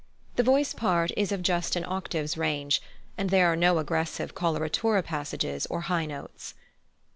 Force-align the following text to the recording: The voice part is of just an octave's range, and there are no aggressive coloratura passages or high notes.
The 0.35 0.41
voice 0.41 0.73
part 0.73 1.11
is 1.15 1.31
of 1.31 1.43
just 1.43 1.75
an 1.75 1.85
octave's 1.85 2.35
range, 2.35 2.81
and 3.19 3.29
there 3.29 3.45
are 3.51 3.55
no 3.55 3.77
aggressive 3.77 4.33
coloratura 4.33 5.03
passages 5.03 5.67
or 5.67 5.81
high 5.81 6.07
notes. 6.07 6.55